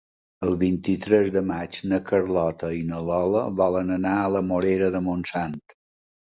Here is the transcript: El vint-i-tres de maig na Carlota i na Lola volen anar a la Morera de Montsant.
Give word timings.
El 0.45 0.53
vint-i-tres 0.61 1.27
de 1.35 1.43
maig 1.49 1.77
na 1.91 1.99
Carlota 2.11 2.71
i 2.77 2.79
na 2.87 3.03
Lola 3.11 3.45
volen 3.61 3.93
anar 3.99 4.15
a 4.23 4.33
la 4.37 4.43
Morera 4.49 4.91
de 4.99 5.05
Montsant. 5.11 5.57